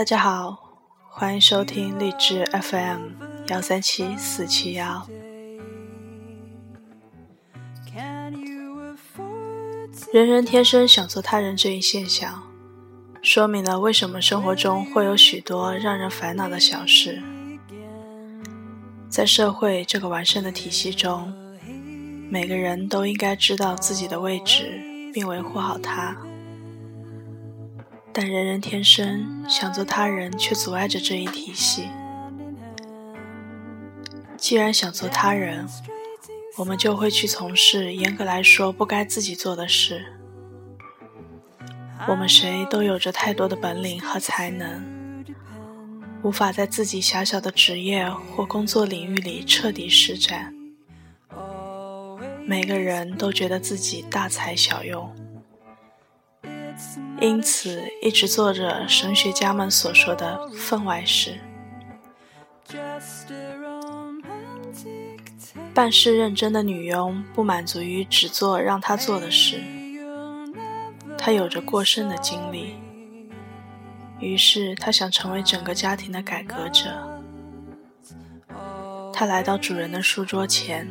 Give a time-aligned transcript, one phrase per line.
[0.00, 0.56] 大家好，
[1.10, 3.10] 欢迎收听励志 FM
[3.48, 5.06] 幺三七四七幺。
[10.10, 12.42] 人人天生想做他人这一现象，
[13.20, 17.22] 说明了为什么生活中会有许多让人烦恼的小事。
[19.10, 21.30] 在社会这个完善的体系中，
[22.30, 24.80] 每个人都应该知道自己的位置，
[25.12, 26.16] 并维护好它。
[28.12, 31.88] 但人人天生想做他人，却阻碍着这一体系。
[34.36, 35.66] 既然想做他人，
[36.56, 40.04] 我们就会去从事严格来说不该自己做的事。
[42.08, 45.24] 我们谁都有着太多的本领和才能，
[46.22, 50.52] 无法在自己狭小的职业或工作领域里彻底施展。
[52.44, 55.08] 每个人都觉得自己大材小用。
[57.20, 61.38] 因此，一直做着神学家们所说的分外事。
[65.74, 69.60] 办事认真的女佣不满足于只做让她做的事，
[71.18, 72.74] 她有着过剩的精力，
[74.18, 76.84] 于是她想成为整个家庭的改革者。
[79.12, 80.88] 她来到主人的书桌前，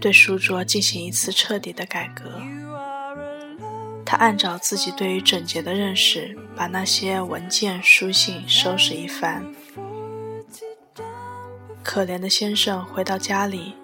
[0.00, 2.40] 对书桌进行一次彻底的改革。
[4.10, 9.54] 他按照自己对于整洁的认识，把那些文件书信收拾一番。
[11.80, 13.74] 可怜的先生回到家里，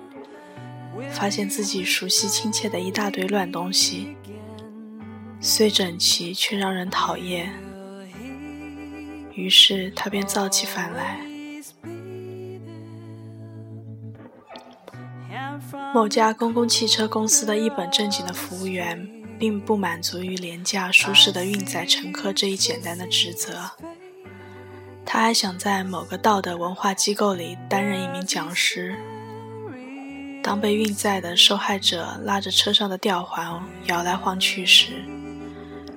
[1.13, 4.17] 发现自己熟悉亲切的一大堆乱东西，
[5.41, 7.53] 虽整齐却让人讨厌。
[9.33, 11.21] 于是他便造起反来。
[15.95, 19.16] 某家公共汽车公司的一本正经的服务员。
[19.39, 23.70] 并不满足于廉价舒适的运载乘客这一简单的职责，
[25.05, 28.97] 他还想在某个道德文化机构里担任一名讲师。
[30.42, 35.05] 当被运载的受害者拉着车上的吊环摇来晃去时，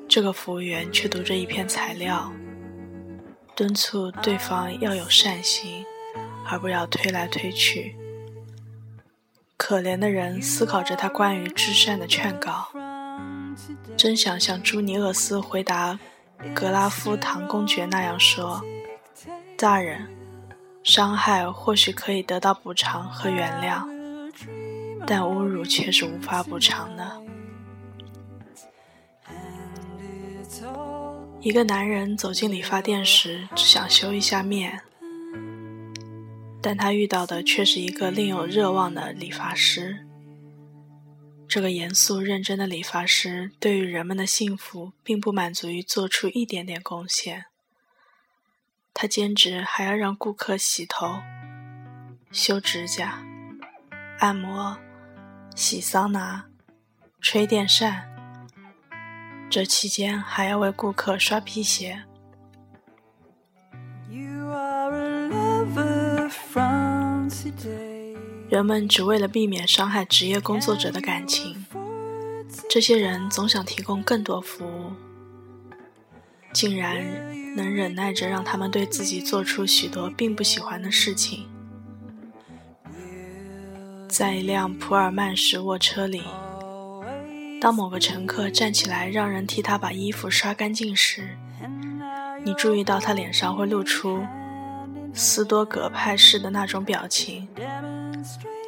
[0.08, 2.32] 这个服务员却读着一篇材料，
[3.56, 5.86] 敦促对方要有善心，
[6.48, 7.96] 而不要推来推去。
[9.56, 12.70] 可怜的人思考着他关于至善的劝告。
[13.98, 16.00] 真想像朱尼厄斯回答
[16.54, 18.64] 格拉夫唐公爵那样说
[19.58, 20.08] ：“大人，
[20.84, 23.86] 伤害或许可以得到补偿和原谅，
[25.06, 27.22] 但侮辱却是无法补偿的。”
[31.42, 34.82] 一个男人走进理发店时，只想修一下面，
[36.62, 40.06] 但他遇到的却是一个另有热望的理发师。
[41.50, 47.46] 这个严肃认真的理发师对于人们的幸福并不满足于做出一点点贡献，
[48.94, 51.20] 他兼职还要让顾客洗头、
[52.32, 53.26] 修指甲、
[54.20, 54.78] 按摩、
[55.56, 56.46] 洗桑拿、
[57.20, 58.08] 吹电扇，
[59.50, 62.04] 这期间还要为顾客刷皮鞋。
[68.50, 71.66] 人们只为了避免伤害职业工作者的感情，
[72.68, 74.92] 这些人总想提供更多服务，
[76.52, 76.98] 竟然
[77.56, 81.48] 能忍耐着让他们对自己做出许多并不喜欢的事情。
[84.08, 86.24] 在一辆普尔曼式卧车里，
[87.62, 91.38] 当某个乘客站起来让人替他把衣服刷干净时，
[92.44, 94.26] 你注意到他脸上会露出
[95.14, 97.48] 斯多葛派式的那种表情。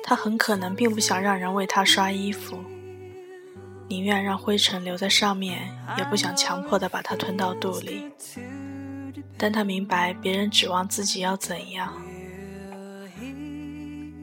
[0.04, 2.58] 他很可能并不想让人为他刷衣服，
[3.88, 8.12] 宁愿让灰尘留在上面，也不想强迫地把它吞到肚里。
[9.38, 12.02] 但他明白别人指望自己要怎样，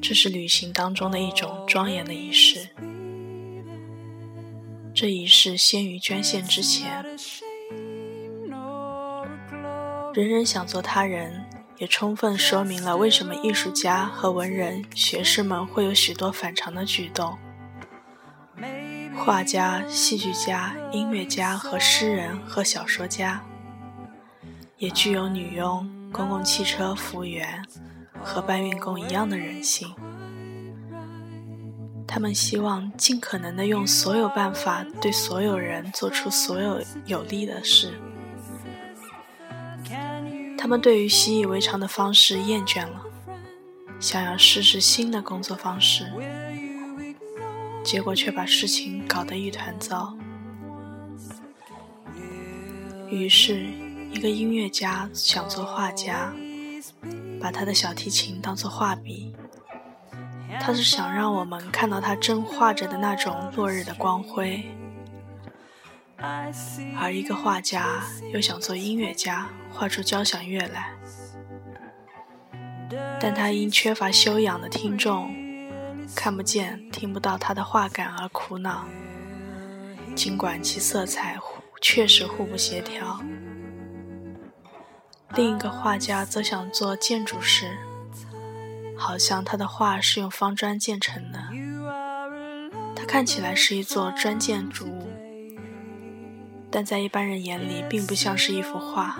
[0.00, 2.68] 这是旅行当中的一种庄严的仪式。
[4.94, 7.04] 这仪式先于捐献之前，
[10.14, 11.44] 人人想做他人。
[11.78, 17.38] 也充分说明了为什么艺术家和文人学士们会有许多反常的举动。
[19.16, 23.44] 画家、戏剧家、音乐家和诗人和小说家，
[24.78, 27.64] 也具有女佣、公共汽车服务员
[28.22, 29.92] 和搬运工一样的人性。
[32.06, 37.92] 他们希望尽可能的用所有办法对所有人做出所有有利的事。
[40.58, 43.00] 他们对于习以为常的方式厌倦了，
[44.00, 46.12] 想要试试新的工作方式，
[47.84, 50.16] 结果却把事情搞得一团糟。
[53.08, 53.64] 于是，
[54.10, 56.34] 一个音乐家想做画家，
[57.40, 59.32] 把他的小提琴当作画笔，
[60.60, 64.64] 他是想让我们看到他正画着的那种落日的光辉；
[66.96, 70.90] 而一个画家又想做音乐家，画出交响乐来，
[73.20, 75.32] 但他因缺乏修养的听众，
[76.16, 78.84] 看不见、听不到他的画感而苦恼。
[80.16, 81.38] 尽管其色彩
[81.80, 83.20] 确实互不协调。
[85.34, 87.78] 另一个画家则想做建筑师，
[88.96, 91.38] 好像他的画是用方砖建成的。
[92.96, 95.08] 它看起来是一座砖建筑物，
[96.70, 99.18] 但在一般人眼里并不像是一幅画。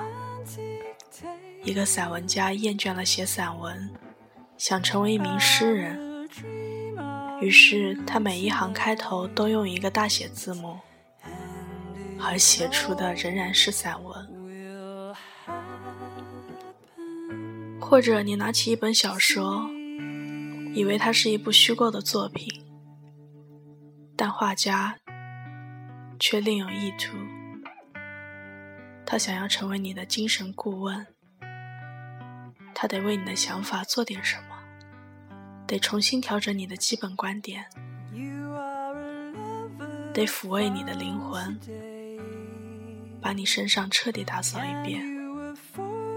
[1.65, 3.91] 一个散文家厌倦了写散文，
[4.57, 6.29] 想成为一名诗人，
[7.41, 10.79] 于是他每一行开头都用一个大写字母。
[12.21, 15.15] 而写出的仍然是散文，
[17.81, 19.71] 或者你拿起一本小说，
[20.75, 22.49] 以为它是一部虚构的作品，
[24.17, 24.97] 但画家
[26.19, 27.17] 却另有意图。
[29.11, 31.07] 他想要成为你的精神顾问，
[32.75, 34.59] 他得为你的想法做点什么，
[35.67, 37.65] 得重新调整你的基本观点，
[40.13, 41.59] 得抚慰你的灵魂。
[43.19, 45.03] 把你身上彻底打扫一遍，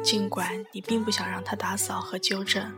[0.04, 2.70] 尽管你并不想让他打扫和纠正，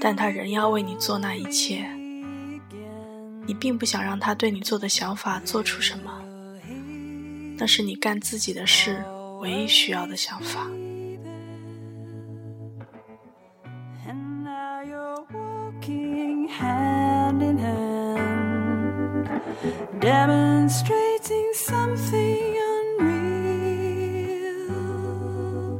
[0.00, 1.84] 但他仍要为你做那一切。
[3.44, 6.19] 你并不想让他对你做的想法做出什么，
[7.60, 9.04] 那是你干自己的事
[9.40, 10.66] 唯一需要的想法。
[20.00, 22.69] demonstrating something